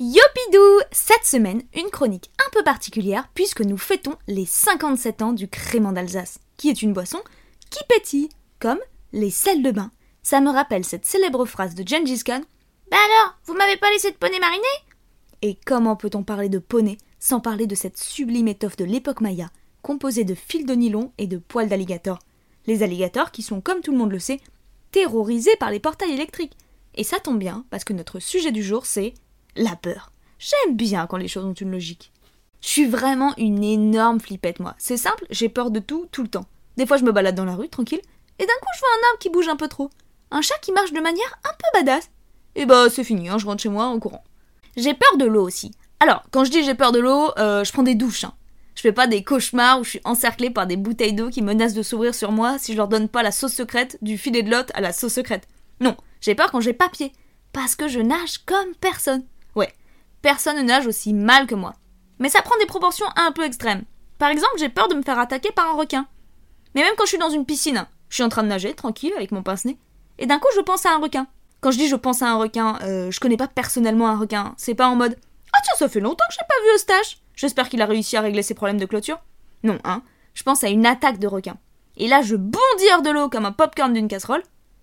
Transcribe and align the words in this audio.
Yopidou 0.00 0.80
Cette 0.92 1.24
semaine, 1.24 1.64
une 1.74 1.90
chronique 1.90 2.30
un 2.38 2.48
peu 2.52 2.62
particulière 2.62 3.28
puisque 3.34 3.62
nous 3.62 3.76
fêtons 3.76 4.14
les 4.28 4.46
57 4.46 5.22
ans 5.22 5.32
du 5.32 5.48
crément 5.48 5.90
d'Alsace, 5.90 6.38
qui 6.56 6.68
est 6.68 6.82
une 6.82 6.92
boisson 6.92 7.18
qui 7.68 7.80
pétille, 7.88 8.28
comme 8.60 8.78
les 9.12 9.30
sels 9.30 9.60
de 9.60 9.72
bain. 9.72 9.90
Ça 10.22 10.40
me 10.40 10.50
rappelle 10.50 10.84
cette 10.84 11.04
célèbre 11.04 11.46
phrase 11.46 11.74
de 11.74 11.82
Gengis 11.84 12.22
Khan 12.22 12.42
Bah 12.92 12.96
alors, 12.96 13.38
vous 13.46 13.54
m'avez 13.54 13.76
pas 13.76 13.90
laissé 13.90 14.12
de 14.12 14.16
poney 14.16 14.38
mariné? 14.38 14.68
Et 15.42 15.58
comment 15.66 15.96
peut-on 15.96 16.22
parler 16.22 16.48
de 16.48 16.60
poney 16.60 16.96
sans 17.18 17.40
parler 17.40 17.66
de 17.66 17.74
cette 17.74 17.98
sublime 17.98 18.46
étoffe 18.46 18.76
de 18.76 18.84
l'époque 18.84 19.20
maya, 19.20 19.50
composée 19.82 20.22
de 20.22 20.36
fils 20.36 20.64
de 20.64 20.74
nylon 20.74 21.10
et 21.18 21.26
de 21.26 21.38
poils 21.38 21.68
d'alligator? 21.68 22.20
Les 22.68 22.84
alligators 22.84 23.32
qui 23.32 23.42
sont, 23.42 23.60
comme 23.60 23.80
tout 23.80 23.90
le 23.90 23.98
monde 23.98 24.12
le 24.12 24.20
sait, 24.20 24.38
terrorisés 24.92 25.56
par 25.56 25.72
les 25.72 25.80
portails 25.80 26.12
électriques. 26.12 26.56
Et 26.94 27.02
ça 27.02 27.18
tombe 27.18 27.40
bien, 27.40 27.64
parce 27.70 27.82
que 27.82 27.92
notre 27.92 28.20
sujet 28.20 28.52
du 28.52 28.62
jour, 28.62 28.86
c'est 28.86 29.14
la 29.58 29.76
peur. 29.76 30.12
J'aime 30.38 30.76
bien 30.76 31.06
quand 31.06 31.16
les 31.16 31.28
choses 31.28 31.44
ont 31.44 31.52
une 31.52 31.72
logique. 31.72 32.12
Je 32.60 32.68
suis 32.68 32.86
vraiment 32.86 33.34
une 33.36 33.62
énorme 33.62 34.20
flippette, 34.20 34.60
moi. 34.60 34.74
C'est 34.78 34.96
simple, 34.96 35.26
j'ai 35.30 35.48
peur 35.48 35.70
de 35.70 35.80
tout, 35.80 36.06
tout 36.10 36.22
le 36.22 36.28
temps. 36.28 36.46
Des 36.76 36.86
fois, 36.86 36.96
je 36.96 37.04
me 37.04 37.12
balade 37.12 37.34
dans 37.34 37.44
la 37.44 37.54
rue, 37.54 37.68
tranquille, 37.68 38.00
et 38.38 38.46
d'un 38.46 38.52
coup, 38.60 38.68
je 38.74 38.80
vois 38.80 38.88
un 38.88 39.08
arbre 39.10 39.18
qui 39.18 39.30
bouge 39.30 39.48
un 39.48 39.56
peu 39.56 39.68
trop. 39.68 39.90
Un 40.30 40.42
chat 40.42 40.58
qui 40.62 40.72
marche 40.72 40.92
de 40.92 41.00
manière 41.00 41.38
un 41.44 41.52
peu 41.52 41.78
badass. 41.78 42.10
Et 42.54 42.66
bah, 42.66 42.88
c'est 42.90 43.04
fini, 43.04 43.28
hein, 43.28 43.38
je 43.38 43.46
rentre 43.46 43.62
chez 43.62 43.68
moi 43.68 43.86
en 43.86 43.98
courant. 43.98 44.24
J'ai 44.76 44.94
peur 44.94 45.16
de 45.16 45.24
l'eau 45.24 45.44
aussi. 45.44 45.72
Alors, 46.00 46.22
quand 46.30 46.44
je 46.44 46.50
dis 46.50 46.62
j'ai 46.62 46.74
peur 46.74 46.92
de 46.92 47.00
l'eau, 47.00 47.32
euh, 47.38 47.64
je 47.64 47.72
prends 47.72 47.82
des 47.82 47.94
douches. 47.94 48.24
Hein. 48.24 48.34
Je 48.76 48.82
fais 48.82 48.92
pas 48.92 49.08
des 49.08 49.24
cauchemars 49.24 49.80
où 49.80 49.84
je 49.84 49.90
suis 49.90 50.00
encerclée 50.04 50.50
par 50.50 50.68
des 50.68 50.76
bouteilles 50.76 51.12
d'eau 51.12 51.30
qui 51.30 51.42
menacent 51.42 51.74
de 51.74 51.82
s'ouvrir 51.82 52.14
sur 52.14 52.30
moi 52.30 52.58
si 52.58 52.72
je 52.72 52.76
leur 52.76 52.86
donne 52.86 53.08
pas 53.08 53.24
la 53.24 53.32
sauce 53.32 53.54
secrète 53.54 53.98
du 54.02 54.16
filet 54.16 54.44
de 54.44 54.50
l'hôte 54.50 54.70
à 54.74 54.80
la 54.80 54.92
sauce 54.92 55.14
secrète. 55.14 55.48
Non, 55.80 55.96
j'ai 56.20 56.36
peur 56.36 56.52
quand 56.52 56.60
j'ai 56.60 56.72
pas 56.72 56.88
pied. 56.88 57.12
Parce 57.52 57.74
que 57.74 57.88
je 57.88 57.98
nage 57.98 58.38
comme 58.38 58.74
personne. 58.80 59.24
Personne 60.22 60.56
ne 60.56 60.62
nage 60.62 60.86
aussi 60.86 61.14
mal 61.14 61.46
que 61.46 61.54
moi. 61.54 61.74
Mais 62.18 62.28
ça 62.28 62.42
prend 62.42 62.56
des 62.58 62.66
proportions 62.66 63.06
un 63.16 63.32
peu 63.32 63.44
extrêmes. 63.44 63.84
Par 64.18 64.30
exemple, 64.30 64.58
j'ai 64.58 64.68
peur 64.68 64.88
de 64.88 64.94
me 64.94 65.02
faire 65.02 65.18
attaquer 65.18 65.52
par 65.52 65.68
un 65.68 65.76
requin. 65.76 66.06
Mais 66.74 66.82
même 66.82 66.94
quand 66.96 67.04
je 67.04 67.10
suis 67.10 67.18
dans 67.18 67.30
une 67.30 67.46
piscine, 67.46 67.86
je 68.08 68.16
suis 68.16 68.24
en 68.24 68.28
train 68.28 68.42
de 68.42 68.48
nager, 68.48 68.74
tranquille, 68.74 69.12
avec 69.16 69.30
mon 69.30 69.42
pince-nez, 69.42 69.78
et 70.18 70.26
d'un 70.26 70.38
coup 70.38 70.48
je 70.56 70.60
pense 70.60 70.86
à 70.86 70.92
un 70.92 70.98
requin. 70.98 71.26
Quand 71.60 71.70
je 71.70 71.78
dis 71.78 71.88
je 71.88 71.96
pense 71.96 72.22
à 72.22 72.28
un 72.28 72.36
requin, 72.36 72.78
euh, 72.82 73.10
je 73.10 73.20
connais 73.20 73.36
pas 73.36 73.48
personnellement 73.48 74.08
un 74.08 74.18
requin. 74.18 74.54
C'est 74.56 74.74
pas 74.74 74.88
en 74.88 74.96
mode 74.96 75.16
Ah 75.52 75.58
tiens, 75.64 75.74
ça 75.76 75.88
fait 75.88 76.00
longtemps 76.00 76.24
que 76.28 76.34
j'ai 76.34 76.46
pas 76.48 76.64
vu 76.64 76.76
Eustache. 76.76 77.18
J'espère 77.34 77.68
qu'il 77.68 77.82
a 77.82 77.86
réussi 77.86 78.16
à 78.16 78.20
régler 78.20 78.42
ses 78.42 78.54
problèmes 78.54 78.80
de 78.80 78.86
clôture. 78.86 79.20
Non, 79.62 79.78
hein. 79.84 80.02
Je 80.34 80.42
pense 80.42 80.62
à 80.64 80.68
une 80.68 80.86
attaque 80.86 81.18
de 81.18 81.26
requin. 81.26 81.56
Et 81.96 82.06
là, 82.06 82.22
je 82.22 82.36
bondis 82.36 82.92
hors 82.92 83.02
de 83.02 83.10
l'eau 83.10 83.28
comme 83.28 83.44
un 83.44 83.52
popcorn 83.52 83.92
d'une 83.92 84.08
casserole. 84.08 84.42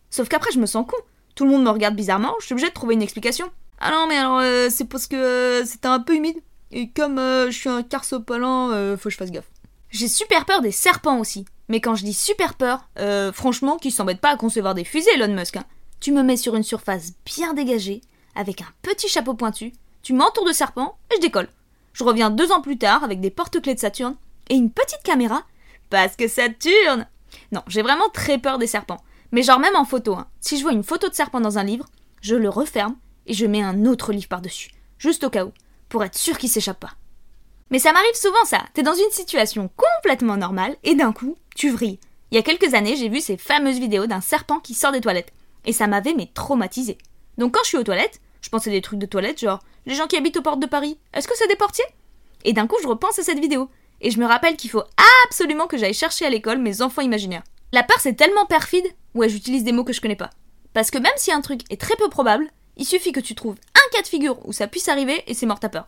Sauf 0.10 0.28
qu'après, 0.28 0.52
je 0.52 0.60
me 0.60 0.66
sens 0.66 0.86
con. 0.88 0.98
Tout 1.36 1.46
le 1.46 1.52
monde 1.52 1.64
me 1.64 1.70
regarde 1.70 1.96
bizarrement, 1.96 2.34
je 2.40 2.46
suis 2.46 2.54
obligée 2.54 2.70
de 2.70 2.74
trouver 2.74 2.94
une 2.94 3.02
explication. 3.02 3.50
Ah 3.80 3.92
non, 3.92 4.08
mais 4.08 4.18
alors, 4.18 4.40
euh, 4.40 4.70
c'est 4.70 4.86
parce 4.86 5.08
que 5.08 5.16
euh, 5.16 5.66
c'était 5.66 5.88
un 5.88 6.00
peu 6.00 6.16
humide. 6.16 6.38
Et 6.72 6.90
comme 6.90 7.20
euh, 7.20 7.52
je 7.52 7.58
suis 7.58 7.70
un 7.70 7.84
carsopalant, 7.84 8.70
faut 8.98 9.10
que 9.10 9.10
je 9.10 9.18
fasse 9.18 9.32
gaffe. 9.32 9.50
J'ai 9.90 10.08
super 10.08 10.46
peur 10.46 10.62
des 10.62 10.72
serpents 10.72 11.20
aussi. 11.20 11.46
Mais 11.70 11.80
quand 11.82 11.96
je 11.96 12.04
dis 12.04 12.14
super 12.14 12.56
peur, 12.56 12.90
franchement, 13.34 13.78
qui 13.78 13.92
s'embête 13.92 14.22
pas 14.22 14.32
à 14.32 14.38
concevoir 14.38 14.76
des 14.76 14.84
fusées, 14.84 15.12
Elon 15.16 15.34
Musk. 15.34 15.58
Hein. 15.58 15.66
Tu 16.00 16.12
me 16.12 16.24
mets 16.24 16.38
sur 16.38 16.56
une 16.56 16.64
surface 16.64 17.14
bien 17.26 17.54
dégagée, 17.54 18.02
avec 18.36 18.62
un 18.62 18.68
petit 18.82 19.08
chapeau 19.08 19.34
pointu, 19.34 19.74
tu 20.04 20.14
m'entoures 20.14 20.46
de 20.46 20.52
serpents, 20.52 20.98
et 21.12 21.16
je 21.16 21.22
décolle. 21.22 21.48
Je 21.94 22.04
reviens 22.04 22.30
deux 22.30 22.52
ans 22.52 22.62
plus 22.62 22.78
tard 22.78 23.04
avec 23.04 23.22
des 23.22 23.32
porte-clés 23.32 23.74
de 23.74 23.80
Saturne 23.80 24.16
et 24.50 24.56
une 24.56 24.70
petite 24.70 25.02
caméra, 25.04 25.44
parce 25.90 26.16
que 26.16 26.28
Saturne 26.28 27.08
Non, 27.52 27.64
j'ai 27.68 27.82
vraiment 27.82 28.10
très 28.10 28.38
peur 28.38 28.58
des 28.58 28.68
serpents. 28.68 29.02
Mais 29.32 29.42
genre 29.42 29.60
même 29.60 29.76
en 29.76 29.86
photo, 29.86 30.14
hein. 30.16 30.28
si 30.42 30.58
je 30.58 30.64
vois 30.64 30.74
une 30.74 30.84
photo 30.84 31.10
de 31.10 31.16
serpent 31.16 31.42
dans 31.42 31.58
un 31.58 31.64
livre, 31.64 31.86
je 32.22 32.36
le 32.36 32.50
referme 32.50 32.96
et 33.28 33.34
je 33.34 33.46
mets 33.46 33.62
un 33.62 33.86
autre 33.86 34.14
livre 34.14 34.28
par-dessus, 34.28 34.72
juste 34.98 35.24
au 35.24 35.30
cas 35.30 35.46
où, 35.46 35.52
pour 35.90 36.04
être 36.04 36.18
sûr 36.18 36.38
qu'il 36.38 36.50
s'échappe 36.50 36.80
pas. 36.80 36.96
Mais 37.72 37.80
ça 37.80 37.94
m'arrive 37.94 38.16
souvent 38.16 38.46
ça, 38.46 38.64
t'es 38.74 38.84
dans 38.84 38.94
une 38.94 39.12
situation 39.12 39.70
complètement 39.76 40.38
normale 40.38 40.76
et 40.84 40.96
d'un 40.96 41.14
coup, 41.14 41.36
tu 41.56 41.70
vrilles. 41.70 42.00
Il 42.32 42.36
y 42.36 42.38
a 42.38 42.44
quelques 42.44 42.74
années, 42.74 42.96
j'ai 42.96 43.10
vu 43.10 43.22
ces 43.22 43.38
fameuses 43.38 43.80
vidéos 43.80 44.08
d'un 44.08 44.22
serpent 44.22 44.60
qui 44.60 44.74
sort 44.74 44.92
des 44.92 45.02
toilettes, 45.02 45.34
et 45.66 45.74
ça 45.74 45.88
m'avait 45.88 46.14
mais 46.14 46.30
traumatisé. 46.34 46.98
Donc 47.38 47.54
quand 47.54 47.64
je 47.64 47.70
suis 47.70 47.78
aux 47.78 47.84
toilettes, 47.84 48.22
je 48.42 48.50
pensais 48.50 48.72
des 48.72 48.82
trucs 48.82 49.00
de 49.00 49.06
toilettes 49.06 49.40
genre 49.40 49.60
les 49.86 49.96
gens 49.96 50.08
qui 50.08 50.18
habitent 50.18 50.38
aux 50.38 50.42
portes 50.42 50.60
de 50.60 50.68
Paris, 50.68 50.98
est-ce 51.14 51.28
que 51.28 51.36
c'est 51.36 51.48
des 51.48 51.56
portiers? 51.56 51.86
Et 52.44 52.54
d'un 52.54 52.68
coup, 52.68 52.78
je 52.82 52.88
repense 52.88 53.18
à 53.20 53.24
cette 53.24 53.40
vidéo, 53.40 53.70
et 54.02 54.12
je 54.12 54.20
me 54.20 54.26
rappelle 54.26 54.58
qu'il 54.58 54.70
faut 54.70 54.84
absolument 55.26 55.68
que 55.68 55.78
j'aille 55.78 55.94
chercher 55.94 56.26
à 56.26 56.30
l'école 56.30 56.60
mes 56.60 56.82
enfants 56.82 57.02
imaginaires. 57.02 57.44
La 57.72 57.84
peur 57.84 57.98
c'est 58.00 58.14
tellement 58.14 58.46
perfide, 58.46 58.86
ouais 59.16 59.30
j'utilise 59.30 59.64
des 59.64 59.72
mots 59.72 59.84
que 59.84 59.94
je 59.94 60.02
connais 60.02 60.16
pas. 60.16 60.30
Parce 60.74 60.92
que 60.92 60.98
même 60.98 61.14
si 61.16 61.32
un 61.32 61.42
truc 61.42 61.62
est 61.70 61.80
très 61.80 61.96
peu 61.96 62.10
probable, 62.10 62.50
il 62.78 62.86
suffit 62.86 63.12
que 63.12 63.20
tu 63.20 63.36
trouves 63.36 63.56
un 63.74 63.96
cas 63.96 64.02
de 64.02 64.08
figure 64.08 64.38
où 64.46 64.54
ça 64.54 64.68
puisse 64.68 64.90
arriver 64.90 65.24
et 65.28 65.34
c'est 65.34 65.46
mort 65.46 65.60
ta 65.60 65.70
peur. 65.70 65.86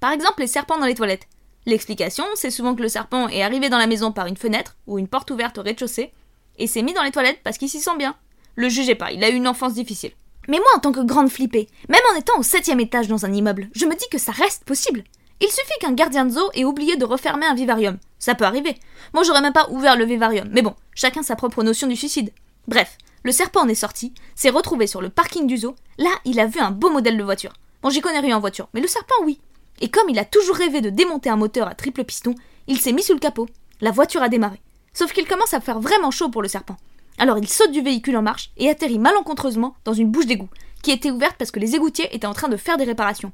Par 0.00 0.12
exemple, 0.12 0.40
les 0.40 0.46
serpents 0.46 0.78
dans 0.78 0.86
les 0.86 0.94
toilettes. 0.94 1.26
L'explication, 1.66 2.24
c'est 2.34 2.50
souvent 2.50 2.74
que 2.74 2.82
le 2.82 2.88
serpent 2.88 3.28
est 3.28 3.42
arrivé 3.42 3.68
dans 3.68 3.78
la 3.78 3.86
maison 3.86 4.12
par 4.12 4.26
une 4.26 4.36
fenêtre 4.36 4.76
ou 4.86 4.98
une 4.98 5.08
porte 5.08 5.30
ouverte 5.30 5.58
au 5.58 5.62
rez-de-chaussée 5.62 6.12
et 6.56 6.66
s'est 6.66 6.82
mis 6.82 6.94
dans 6.94 7.02
les 7.02 7.10
toilettes 7.10 7.40
parce 7.42 7.58
qu'il 7.58 7.68
s'y 7.68 7.80
sent 7.80 7.96
bien. 7.98 8.16
Le 8.54 8.68
jugez 8.68 8.94
pas, 8.94 9.12
il 9.12 9.22
a 9.22 9.30
eu 9.30 9.34
une 9.34 9.48
enfance 9.48 9.74
difficile. 9.74 10.12
Mais 10.48 10.58
moi, 10.58 10.68
en 10.76 10.80
tant 10.80 10.92
que 10.92 11.00
grande 11.00 11.28
flippée, 11.28 11.68
même 11.88 12.00
en 12.12 12.18
étant 12.18 12.38
au 12.38 12.42
septième 12.42 12.80
étage 12.80 13.08
dans 13.08 13.26
un 13.26 13.32
immeuble, 13.32 13.68
je 13.74 13.86
me 13.86 13.94
dis 13.94 14.08
que 14.10 14.18
ça 14.18 14.32
reste 14.32 14.64
possible. 14.64 15.04
Il 15.40 15.48
suffit 15.48 15.78
qu'un 15.80 15.92
gardien 15.92 16.24
de 16.24 16.30
zoo 16.30 16.50
ait 16.54 16.64
oublié 16.64 16.96
de 16.96 17.04
refermer 17.04 17.46
un 17.46 17.54
vivarium. 17.54 17.98
Ça 18.18 18.34
peut 18.34 18.44
arriver. 18.44 18.76
Moi, 19.12 19.22
j'aurais 19.22 19.42
même 19.42 19.52
pas 19.52 19.68
ouvert 19.70 19.96
le 19.96 20.04
vivarium. 20.04 20.48
Mais 20.50 20.62
bon, 20.62 20.74
chacun 20.94 21.22
sa 21.22 21.36
propre 21.36 21.62
notion 21.62 21.86
du 21.86 21.94
suicide. 21.94 22.32
Bref, 22.66 22.98
le 23.24 23.32
serpent 23.32 23.62
en 23.62 23.68
est 23.68 23.74
sorti, 23.74 24.12
s'est 24.34 24.50
retrouvé 24.50 24.86
sur 24.86 25.00
le 25.00 25.08
parking 25.08 25.46
du 25.46 25.56
zoo. 25.56 25.74
Là, 25.98 26.10
il 26.24 26.40
a 26.40 26.46
vu 26.46 26.60
un 26.60 26.70
beau 26.70 26.90
modèle 26.90 27.18
de 27.18 27.22
voiture. 27.22 27.52
Bon, 27.82 27.90
j'y 27.90 28.00
connais 28.00 28.20
rien 28.20 28.36
en 28.36 28.40
voiture, 28.40 28.68
mais 28.74 28.80
le 28.80 28.88
serpent, 28.88 29.14
oui. 29.24 29.40
Et 29.80 29.88
comme 29.88 30.08
il 30.08 30.18
a 30.18 30.24
toujours 30.24 30.56
rêvé 30.56 30.80
de 30.80 30.90
démonter 30.90 31.30
un 31.30 31.36
moteur 31.36 31.68
à 31.68 31.74
triple 31.74 32.04
piston, 32.04 32.34
il 32.66 32.80
s'est 32.80 32.92
mis 32.92 33.02
sous 33.02 33.14
le 33.14 33.20
capot. 33.20 33.48
La 33.80 33.90
voiture 33.90 34.22
a 34.22 34.28
démarré. 34.28 34.60
Sauf 34.92 35.12
qu'il 35.12 35.28
commence 35.28 35.54
à 35.54 35.60
faire 35.60 35.80
vraiment 35.80 36.10
chaud 36.10 36.28
pour 36.28 36.42
le 36.42 36.48
serpent. 36.48 36.76
Alors 37.18 37.38
il 37.38 37.48
saute 37.48 37.72
du 37.72 37.82
véhicule 37.82 38.16
en 38.16 38.22
marche 38.22 38.50
et 38.56 38.68
atterrit 38.68 38.98
malencontreusement 38.98 39.76
dans 39.84 39.92
une 39.92 40.10
bouche 40.10 40.26
d'égout, 40.26 40.48
qui 40.82 40.90
était 40.90 41.10
ouverte 41.10 41.36
parce 41.36 41.50
que 41.50 41.60
les 41.60 41.74
égoutiers 41.74 42.14
étaient 42.14 42.26
en 42.26 42.34
train 42.34 42.48
de 42.48 42.56
faire 42.56 42.76
des 42.76 42.84
réparations. 42.84 43.32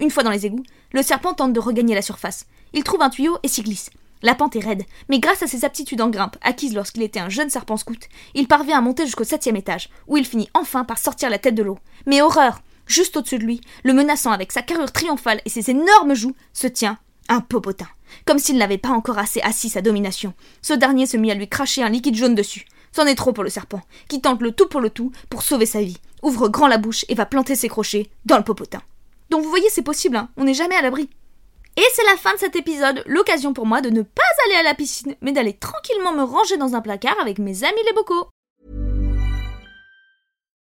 Une 0.00 0.10
fois 0.10 0.22
dans 0.22 0.30
les 0.30 0.46
égouts, 0.46 0.64
le 0.92 1.02
serpent 1.02 1.34
tente 1.34 1.52
de 1.52 1.60
regagner 1.60 1.94
la 1.94 2.02
surface. 2.02 2.46
Il 2.72 2.82
trouve 2.82 3.02
un 3.02 3.10
tuyau 3.10 3.38
et 3.42 3.48
s'y 3.48 3.62
glisse. 3.62 3.90
La 4.24 4.34
pente 4.34 4.56
est 4.56 4.64
raide, 4.64 4.84
mais 5.10 5.18
grâce 5.20 5.42
à 5.42 5.46
ses 5.46 5.66
aptitudes 5.66 6.00
en 6.00 6.08
grimpe, 6.08 6.38
acquises 6.40 6.74
lorsqu'il 6.74 7.02
était 7.02 7.20
un 7.20 7.28
jeune 7.28 7.50
serpent 7.50 7.76
scout, 7.76 8.08
il 8.32 8.48
parvient 8.48 8.78
à 8.78 8.80
monter 8.80 9.04
jusqu'au 9.04 9.22
septième 9.22 9.54
étage, 9.54 9.90
où 10.06 10.16
il 10.16 10.24
finit 10.24 10.48
enfin 10.54 10.84
par 10.84 10.96
sortir 10.96 11.28
la 11.28 11.38
tête 11.38 11.54
de 11.54 11.62
l'eau. 11.62 11.78
Mais 12.06 12.22
horreur 12.22 12.62
Juste 12.86 13.18
au-dessus 13.18 13.38
de 13.38 13.44
lui, 13.44 13.60
le 13.82 13.92
menaçant 13.92 14.32
avec 14.32 14.50
sa 14.50 14.62
carrure 14.62 14.92
triomphale 14.92 15.42
et 15.44 15.50
ses 15.50 15.70
énormes 15.70 16.14
joues, 16.14 16.34
se 16.54 16.66
tient 16.66 16.96
un 17.28 17.40
popotin. 17.40 17.86
Comme 18.24 18.38
s'il 18.38 18.56
n'avait 18.56 18.78
pas 18.78 18.88
encore 18.88 19.18
assez 19.18 19.42
assis 19.42 19.68
sa 19.68 19.82
domination. 19.82 20.32
Ce 20.62 20.72
dernier 20.72 21.04
se 21.04 21.18
mit 21.18 21.30
à 21.30 21.34
lui 21.34 21.48
cracher 21.48 21.82
un 21.82 21.90
liquide 21.90 22.16
jaune 22.16 22.34
dessus. 22.34 22.64
C'en 22.92 23.06
est 23.06 23.16
trop 23.16 23.34
pour 23.34 23.44
le 23.44 23.50
serpent, 23.50 23.82
qui 24.08 24.22
tente 24.22 24.40
le 24.40 24.52
tout 24.52 24.68
pour 24.68 24.80
le 24.80 24.88
tout 24.88 25.12
pour 25.28 25.42
sauver 25.42 25.66
sa 25.66 25.82
vie, 25.82 25.98
ouvre 26.22 26.48
grand 26.48 26.68
la 26.68 26.78
bouche 26.78 27.04
et 27.10 27.14
va 27.14 27.26
planter 27.26 27.56
ses 27.56 27.68
crochets 27.68 28.08
dans 28.24 28.38
le 28.38 28.44
popotin. 28.44 28.80
Donc 29.28 29.42
vous 29.42 29.50
voyez, 29.50 29.68
c'est 29.68 29.82
possible, 29.82 30.16
hein 30.16 30.30
on 30.38 30.44
n'est 30.44 30.54
jamais 30.54 30.76
à 30.76 30.82
l'abri. 30.82 31.10
Et 31.76 31.82
c'est 31.94 32.04
la 32.06 32.16
fin 32.16 32.34
de 32.34 32.38
cet 32.38 32.54
épisode, 32.54 33.02
l'occasion 33.06 33.52
pour 33.52 33.66
moi 33.66 33.80
de 33.80 33.90
ne 33.90 34.02
pas 34.02 34.22
aller 34.46 34.54
à 34.54 34.62
la 34.62 34.74
piscine, 34.74 35.16
mais 35.20 35.32
d'aller 35.32 35.54
tranquillement 35.54 36.12
me 36.12 36.22
ranger 36.22 36.56
dans 36.56 36.74
un 36.74 36.80
placard 36.80 37.18
avec 37.20 37.38
mes 37.38 37.64
amis 37.64 37.82
les 37.86 37.92
bocaux. 37.92 38.30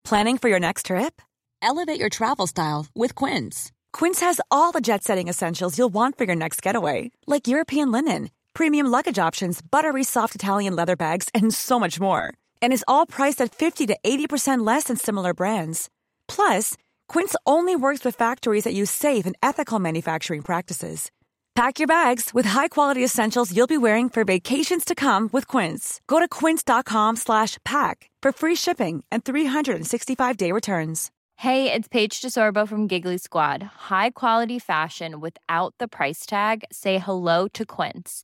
Planning 0.04 0.38
for 0.38 0.50
your 0.50 0.60
next 0.60 0.88
trip? 0.88 1.22
Elevate 1.62 2.00
your 2.00 2.10
travel 2.10 2.48
style 2.48 2.88
with 2.96 3.16
Quince. 3.16 3.72
Quince 3.94 4.20
has 4.20 4.42
all 4.50 4.72
the 4.72 4.82
jet 4.82 5.04
setting 5.04 5.28
essentials 5.28 5.78
you'll 5.78 5.94
want 5.94 6.18
for 6.18 6.26
your 6.26 6.36
next 6.36 6.62
getaway, 6.62 7.12
like 7.28 7.48
European 7.48 7.92
linen, 7.92 8.30
premium 8.54 8.88
luggage 8.88 9.20
options, 9.20 9.62
buttery 9.62 10.04
soft 10.04 10.36
Italian 10.36 10.76
leather 10.76 10.96
bags, 10.96 11.30
and 11.34 11.54
so 11.54 11.80
much 11.80 12.00
more. 12.00 12.34
And 12.62 12.74
is 12.74 12.86
all 12.88 13.06
priced 13.06 13.42
at 13.42 13.54
50 13.54 13.88
to 13.88 13.98
80% 14.04 14.66
less 14.66 14.86
than 14.86 14.98
similar 14.98 15.34
brands. 15.34 15.90
Plus, 16.28 16.76
Quince 17.12 17.36
only 17.46 17.76
works 17.76 18.06
with 18.06 18.16
factories 18.16 18.64
that 18.64 18.74
use 18.74 18.90
safe 18.90 19.26
and 19.26 19.36
ethical 19.44 19.80
manufacturing 19.80 20.42
practices. 20.42 21.12
Pack 21.56 21.78
your 21.78 21.88
bags 21.88 22.32
with 22.34 22.46
high-quality 22.46 23.04
essentials 23.04 23.54
you'll 23.54 23.68
be 23.68 23.84
wearing 23.88 24.08
for 24.08 24.24
vacations 24.24 24.86
to 24.86 24.96
come 24.96 25.30
with 25.34 25.46
Quince. 25.46 26.00
Go 26.08 26.20
to 26.22 26.28
quince.com/pack 26.40 27.98
for 28.24 28.32
free 28.32 28.56
shipping 28.56 29.04
and 29.12 29.26
365-day 29.26 30.52
returns. 30.54 31.12
Hey, 31.36 31.74
it's 31.74 31.90
Paige 31.90 32.22
DeSorbo 32.22 32.66
from 32.66 32.88
Giggly 32.88 33.18
Squad. 33.18 33.60
High 33.92 34.12
quality 34.12 34.60
fashion 34.60 35.20
without 35.20 35.74
the 35.80 35.90
price 35.90 36.26
tag. 36.26 36.64
Say 36.72 36.98
hello 36.98 37.50
to 37.50 37.66
Quince. 37.66 38.24